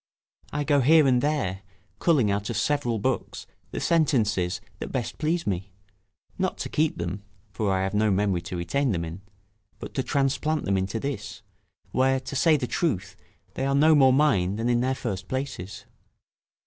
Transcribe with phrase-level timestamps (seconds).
[0.51, 1.61] I go here and there,
[1.99, 5.73] culling out of several books the sentences that best please me,
[6.39, 9.21] not to keep them (for I have no memory to retain them in),
[9.77, 11.43] but to transplant them into this;
[11.91, 13.15] where, to say the truth,
[13.53, 15.85] they are no more mine than in their first places.